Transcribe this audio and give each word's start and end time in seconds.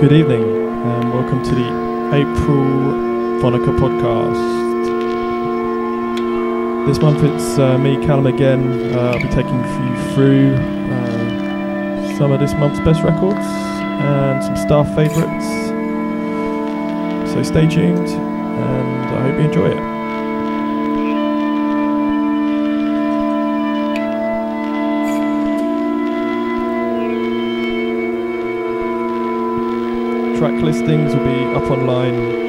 Good 0.00 0.12
evening, 0.12 0.42
and 0.42 1.14
welcome 1.14 1.42
to 1.42 1.54
the 1.54 1.68
April 2.14 2.66
Phonica 3.40 3.74
podcast. 3.78 4.36
This 6.86 6.98
month 6.98 7.22
it's 7.22 7.58
uh, 7.58 7.78
me, 7.78 7.96
Callum, 8.04 8.26
again. 8.26 8.94
Uh, 8.94 9.12
I'll 9.12 9.22
be 9.22 9.28
taking 9.28 9.54
you 9.58 10.12
through 10.12 10.54
uh, 10.54 12.18
some 12.18 12.30
of 12.30 12.40
this 12.40 12.52
month's 12.52 12.78
best 12.80 13.02
records 13.02 13.38
and 13.40 14.44
some 14.44 14.56
staff 14.58 14.86
favourites. 14.94 15.46
So 17.32 17.42
stay 17.42 17.66
tuned, 17.66 18.06
and 18.06 19.16
I 19.16 19.30
hope 19.30 19.38
you 19.40 19.46
enjoy 19.46 19.70
it. 19.70 19.95
Track 30.46 30.62
listings 30.62 31.12
will 31.12 31.24
be 31.24 31.44
up 31.56 31.68
online 31.72 32.45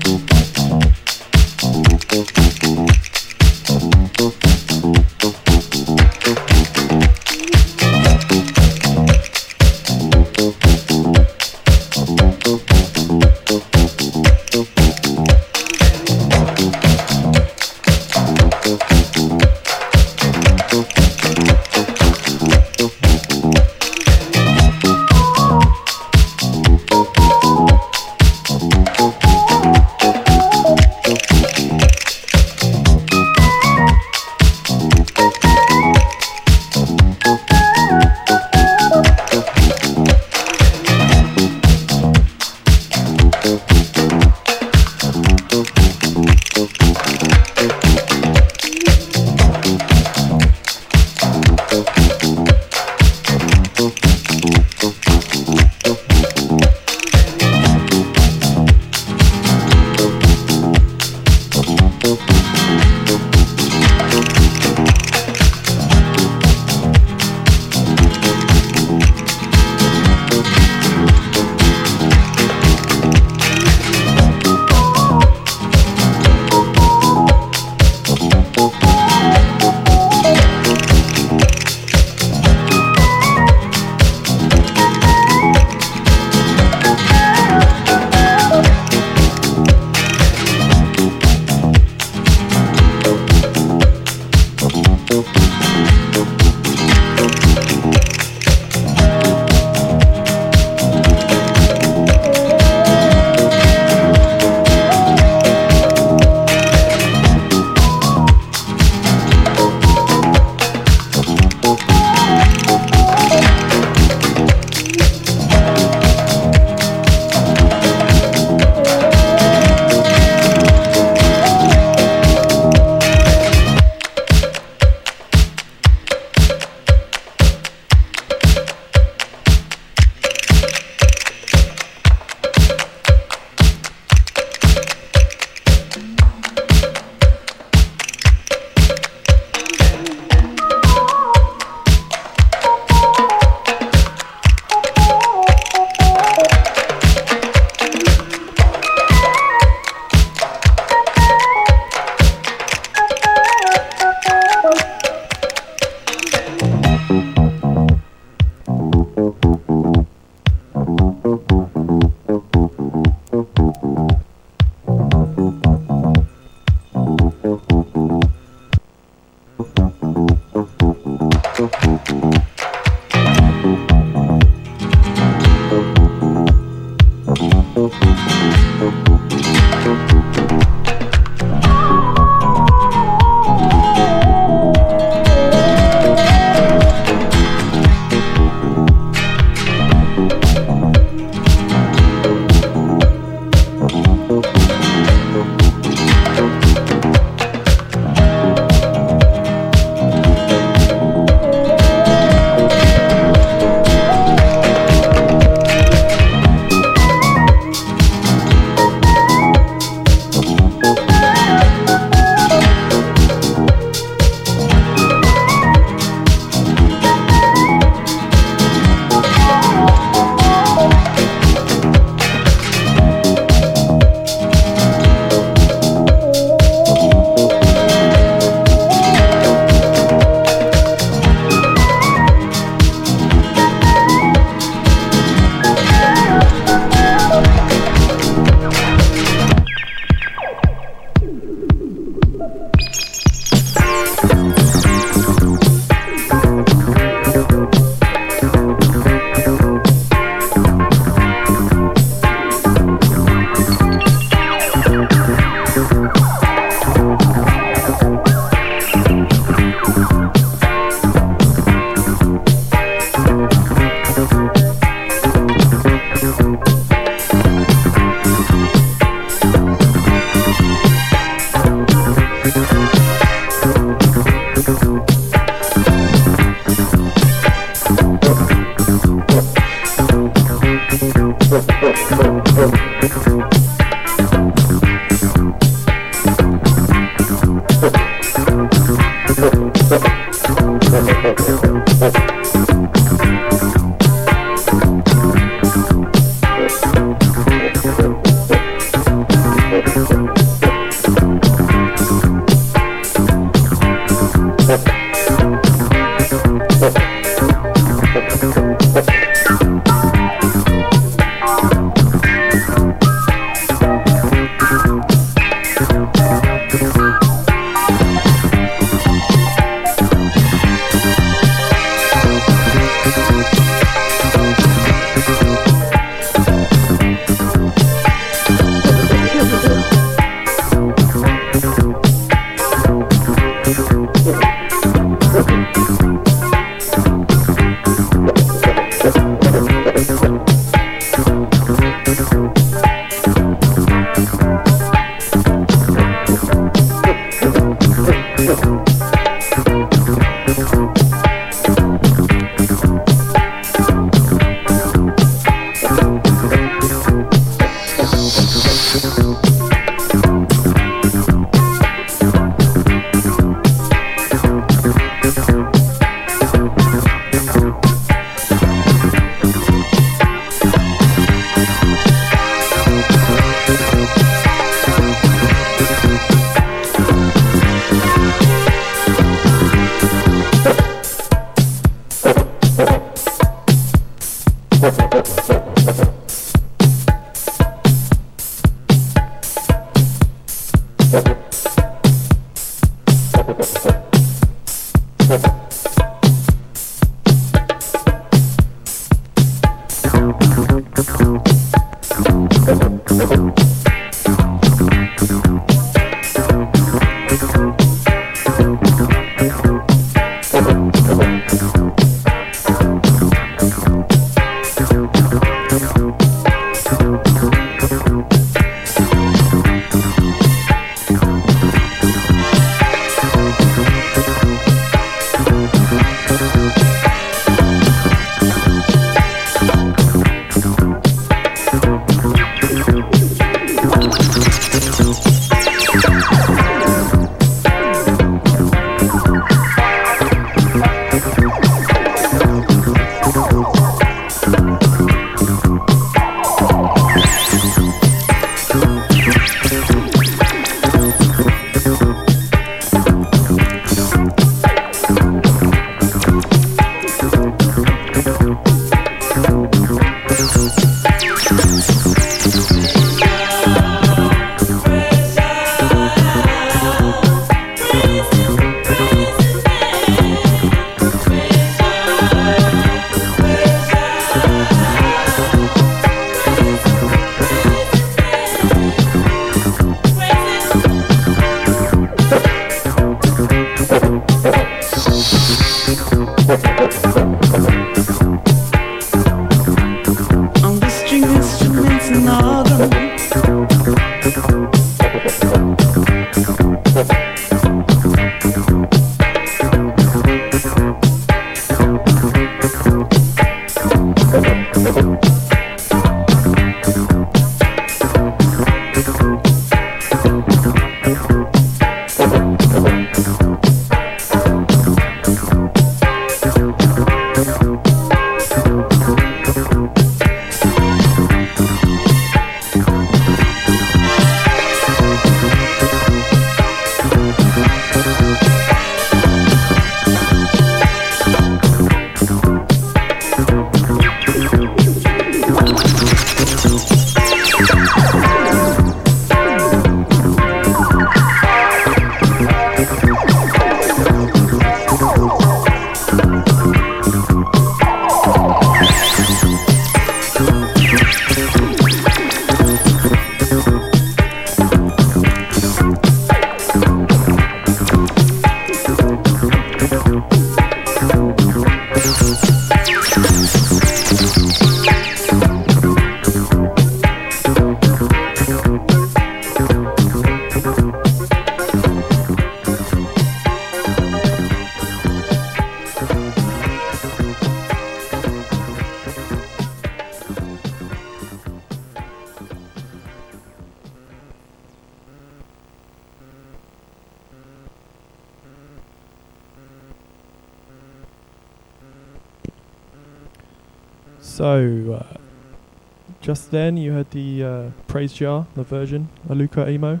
just 596.32 596.50
then 596.50 596.78
you 596.78 596.92
heard 596.92 597.10
the 597.10 597.44
uh, 597.44 597.70
Praise 597.88 598.14
Jar, 598.14 598.46
the 598.54 598.62
version, 598.62 599.10
Aluka 599.28 599.68
Emo. 599.68 600.00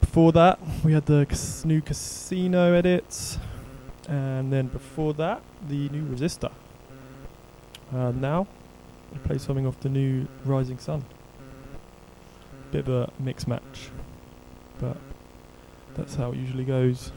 Before 0.00 0.32
that, 0.32 0.58
we 0.82 0.94
had 0.94 1.04
the 1.04 1.26
cas- 1.28 1.62
new 1.66 1.82
Casino 1.82 2.72
edits, 2.72 3.38
and 4.08 4.50
then 4.50 4.68
before 4.68 5.12
that, 5.12 5.42
the 5.68 5.90
new 5.90 6.04
Resistor. 6.04 6.52
Uh, 7.94 8.12
now, 8.12 8.46
we 9.12 9.18
play 9.18 9.36
something 9.36 9.66
off 9.66 9.78
the 9.80 9.90
new 9.90 10.26
Rising 10.42 10.78
Sun. 10.78 11.04
Bit 12.70 12.88
of 12.88 12.94
a 12.94 13.12
mix 13.18 13.46
match, 13.46 13.90
but 14.78 14.96
that's 15.96 16.14
how 16.14 16.32
it 16.32 16.38
usually 16.38 16.64
goes. 16.64 17.12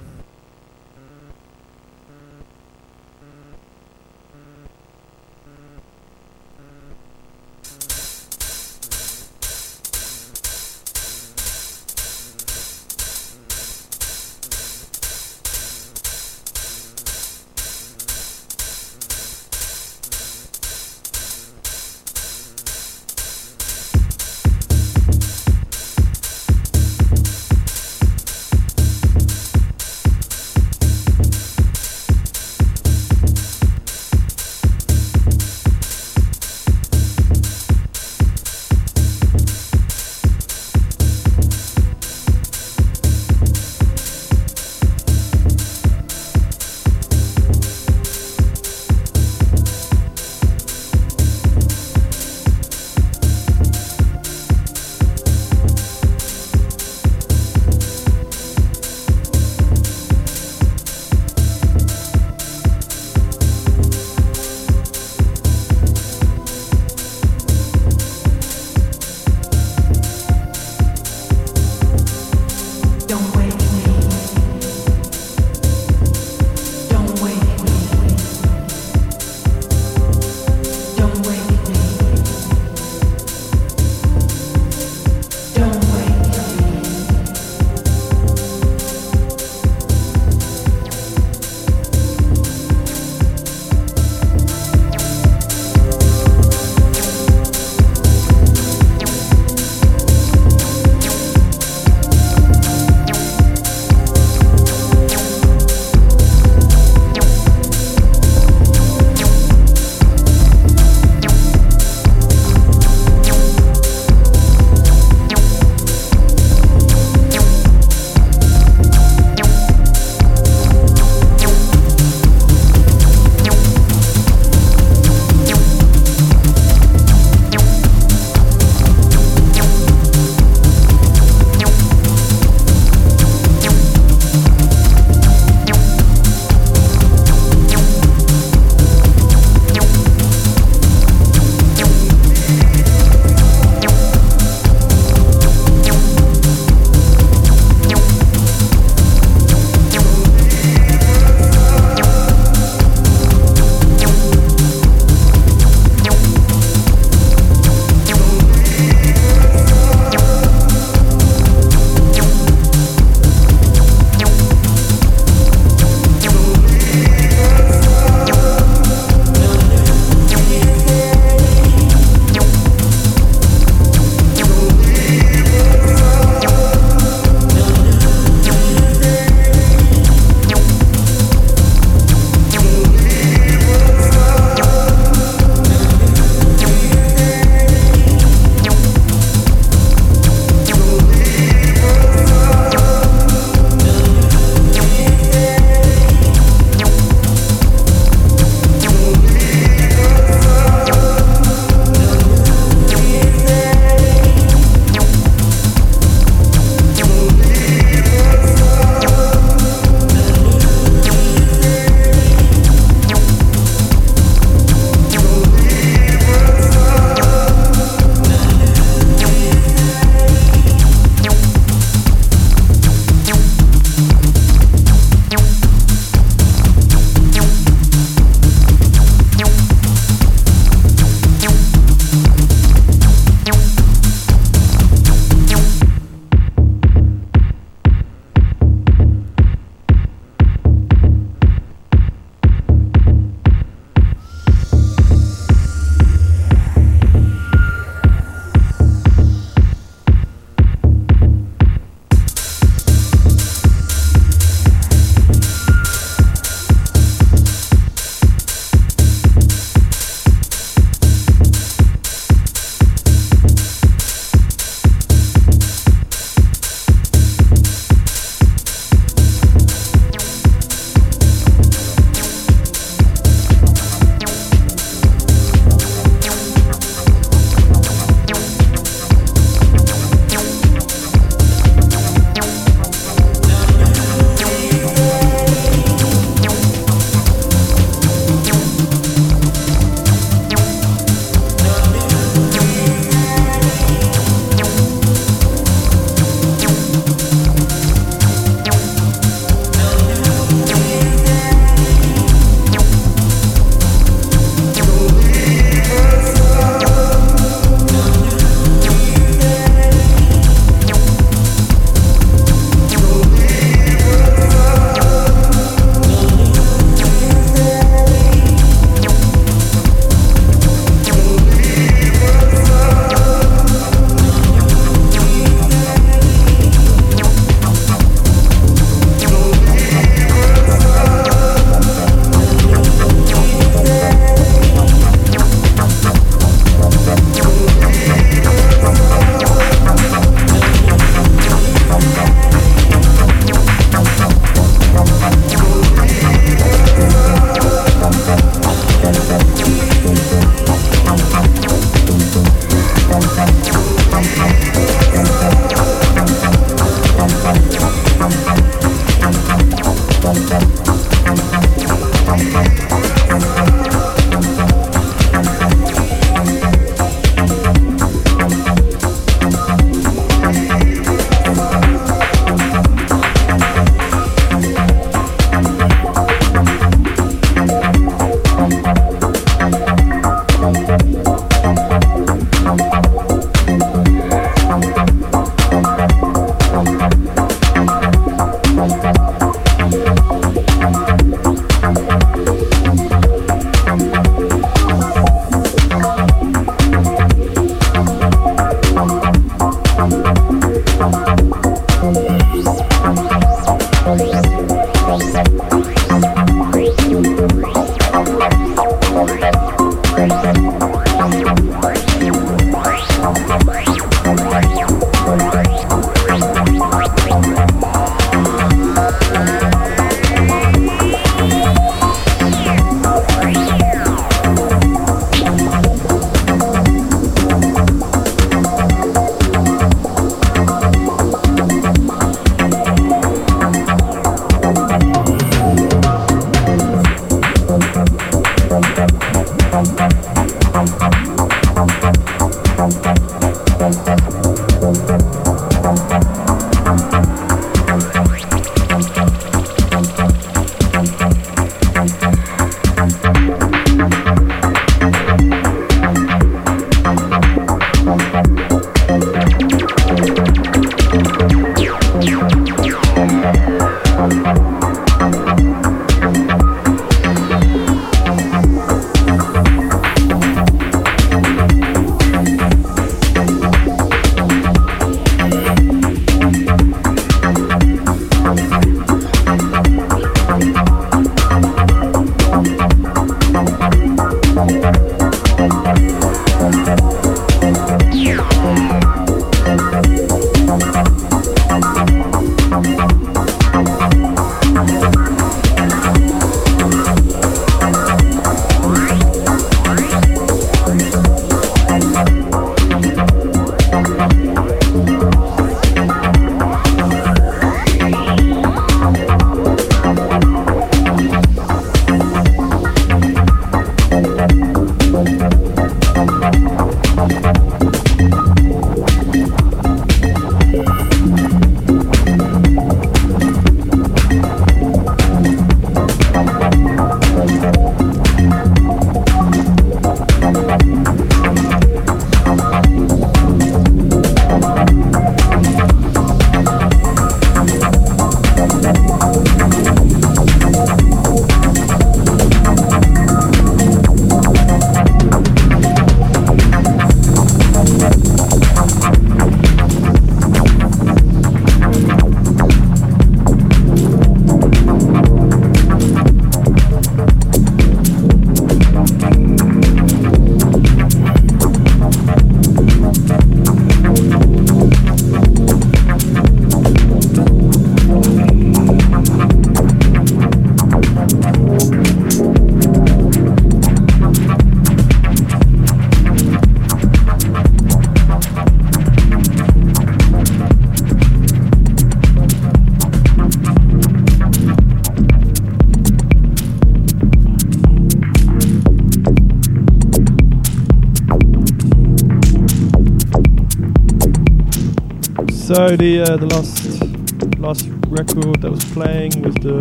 So 595.70 595.96
the 595.96 596.22
uh, 596.22 596.38
the 596.38 596.48
last 596.48 597.60
last 597.60 597.86
record 598.08 598.60
that 598.64 598.72
was 598.72 598.84
playing 598.86 599.40
was 599.44 599.54
the 599.62 599.78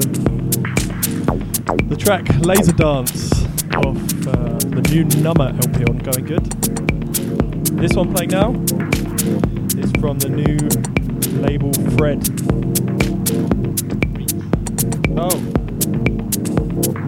the 1.88 1.96
track 1.96 2.28
Laser 2.40 2.72
Dance 2.72 3.32
off 3.74 3.96
uh, 4.28 4.58
the 4.68 4.86
new 4.92 5.04
Number 5.22 5.44
LP 5.44 5.86
on 5.88 5.96
Going 5.96 6.26
Good. 6.26 6.44
This 7.80 7.94
one 7.94 8.12
playing 8.12 8.32
now 8.32 8.50
is 9.80 9.90
from 9.92 10.18
the 10.18 10.28
new 10.28 10.58
label 11.40 11.72
Fred. 11.96 12.20
Oh, 15.16 15.40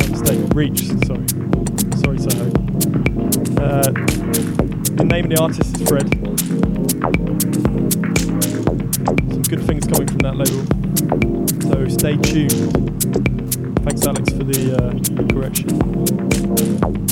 mistake. 0.08 0.40
Reach. 0.54 0.88
Sorry, 1.04 1.28
sorry, 2.00 2.18
Soho. 2.18 2.46
Uh, 3.60 3.92
the 4.96 5.04
name 5.04 5.26
of 5.26 5.30
the 5.32 5.38
artist 5.38 5.76
is 5.76 5.86
Fred. 5.86 6.29
Things 9.70 9.86
coming 9.86 10.08
from 10.08 10.18
that 10.18 10.36
label. 10.36 10.66
So 11.70 11.86
stay 11.86 12.16
tuned. 12.16 13.04
Thanks, 13.84 14.04
Alex, 14.04 14.28
for 14.30 14.42
the, 14.42 14.74
uh, 14.74 15.32
correction. 15.32 17.09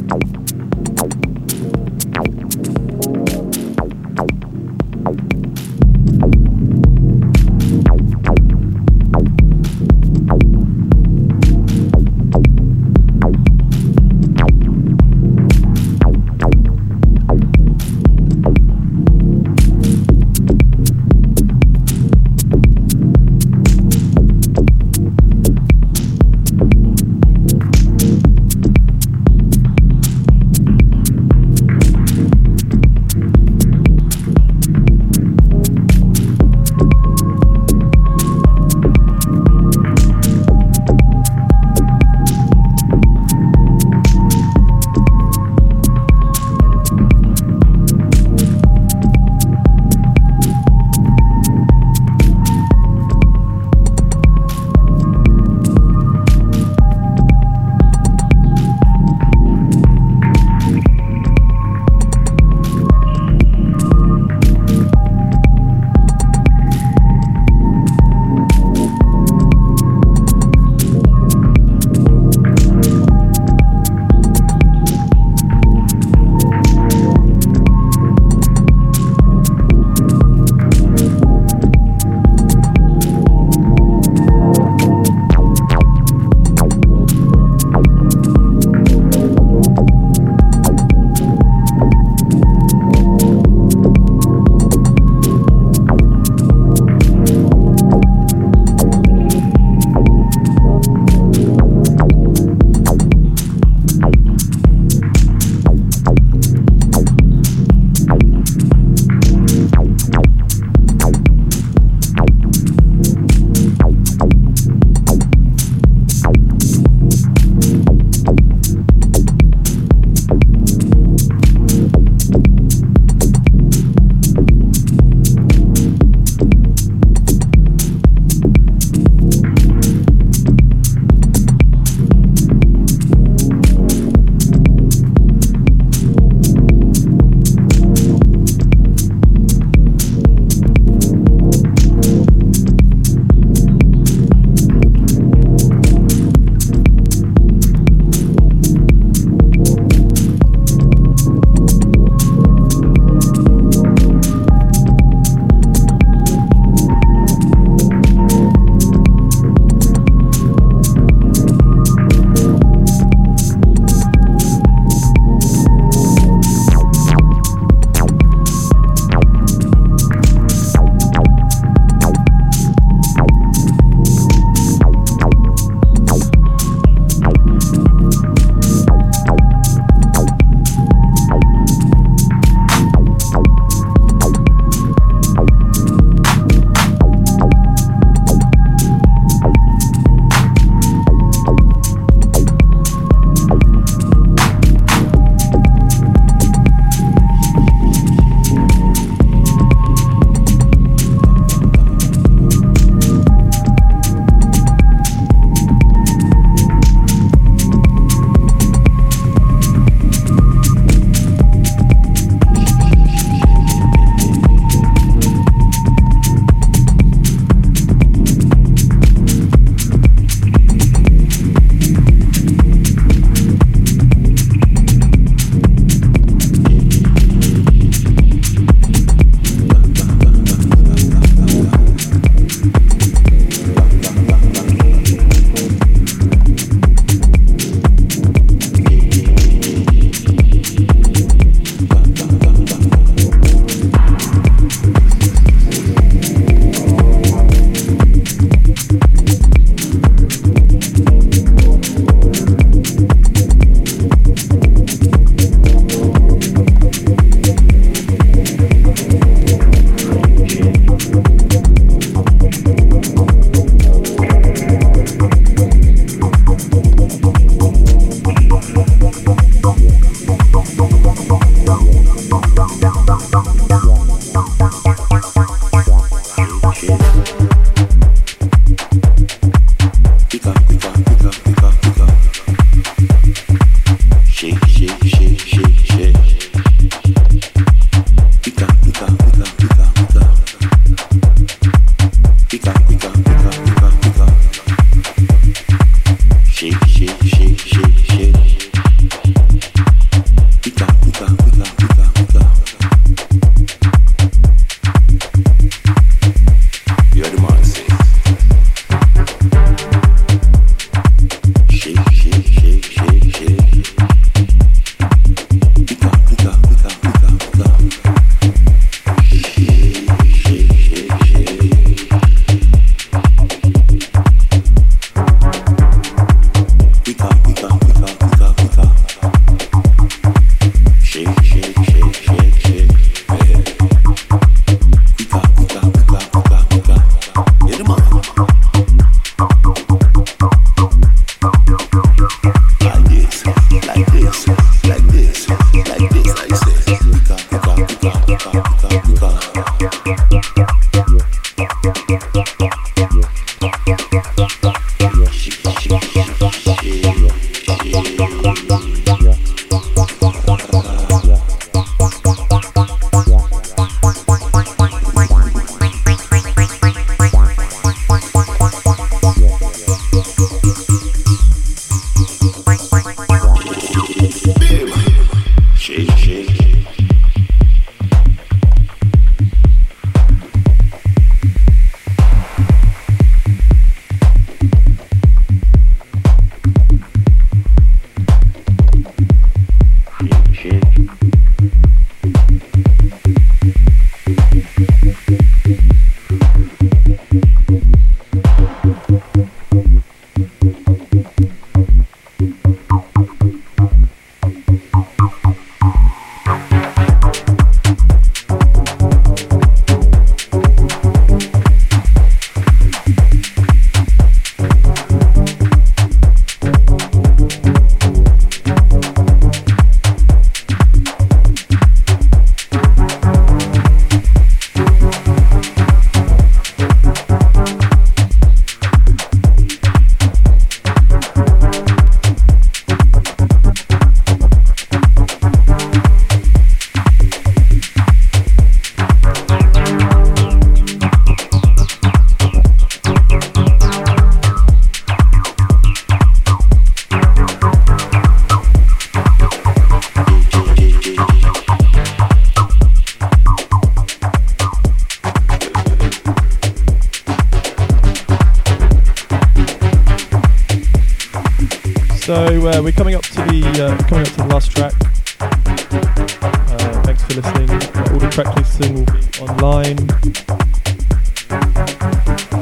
Listening. 467.38 467.70
All 467.70 468.18
the 468.18 468.28
track 468.32 468.56
listing 468.56 468.94
will 468.94 469.04
be 469.06 469.22
online. 469.38 469.98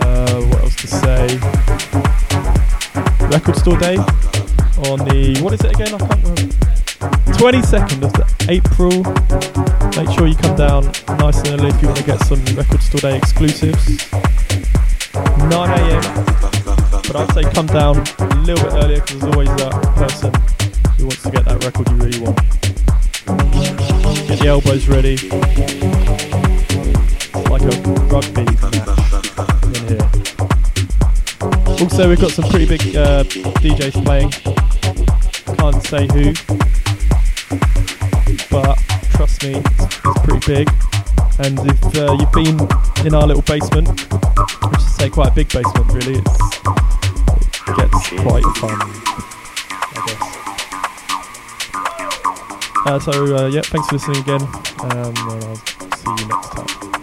Uh, 0.05 0.41
what 0.49 0.61
else 0.63 0.77
to 0.77 0.87
say? 0.87 1.27
Record 3.29 3.57
Store 3.57 3.79
Day 3.79 3.97
on 4.91 5.01
the 5.09 5.39
what 5.41 5.55
is 5.55 5.61
it 5.63 5.73
again? 5.73 5.95
I 5.95 5.99
can't 5.99 6.23
remember. 6.23 6.55
22nd 7.41 8.05
of 8.05 8.13
April. 8.51 8.97
Make 9.97 10.13
sure 10.17 10.27
you 10.27 10.37
come 10.37 10.57
down 10.57 10.85
nice 11.19 11.39
and 11.41 11.59
early 11.59 11.69
if 11.69 11.81
you 11.81 11.89
want 11.89 11.99
to 11.99 12.05
get 12.05 12.21
some 12.25 12.45
Record 12.55 12.83
Store 12.83 13.01
Day 13.01 13.17
exclusives. 13.17 14.13
9 15.15 15.53
a.m. 15.53 16.03
But 17.09 17.17
I'd 17.17 17.33
say 17.33 17.43
come 17.51 17.67
down 17.67 17.97
a 17.97 18.37
little 18.45 18.63
bit 18.63 18.75
earlier 18.85 19.01
because 19.01 19.21
there's 19.21 19.33
always 19.33 19.49
that 19.57 19.73
person 19.97 20.33
who 20.99 21.05
wants 21.05 21.23
to 21.23 21.31
get 21.31 21.47
that 21.47 21.65
record 21.65 21.89
you 21.89 21.97
really 21.97 22.21
want. 22.21 22.56
Elbows 24.47 24.87
ready. 24.87 25.17
Like 27.51 27.63
a 27.63 27.75
rugby 28.07 28.45
match 28.45 28.87
here. 29.89 30.11
Also, 31.81 32.09
we've 32.09 32.21
got 32.21 32.31
some 32.31 32.49
pretty 32.49 32.67
big 32.67 32.81
uh, 32.95 33.25
DJs 33.25 34.05
playing. 34.05 34.31
Can't 35.57 35.83
say 35.83 36.07
who, 36.13 36.33
but 38.49 38.79
trust 39.17 39.43
me, 39.43 39.55
it's, 39.57 39.85
it's 39.85 40.21
pretty 40.21 40.47
big. 40.47 40.71
And 41.41 41.59
if 41.69 41.97
uh, 41.97 42.13
you've 42.13 42.33
been 42.33 42.57
in 43.05 43.15
our 43.17 43.27
little 43.27 43.43
basement, 43.43 43.89
which 43.89 44.81
is 44.81 44.95
say 44.95 45.11
quite 45.11 45.33
a 45.33 45.35
big 45.35 45.49
basement, 45.49 45.93
really, 45.93 46.21
it's, 46.21 46.39
it 47.67 47.77
gets 47.77 48.09
quite 48.23 48.45
fun, 48.59 49.06
so 53.01 53.37
uh, 53.37 53.47
yeah, 53.49 53.63
thanks 53.63 53.89
for 53.89 53.97
listening 53.97 54.19
again, 54.19 54.43
um, 54.43 55.13
and 55.17 55.45
I'll 55.45 55.57
see 55.57 56.23
you 56.23 56.29
next 56.29 56.51
time. 56.53 56.96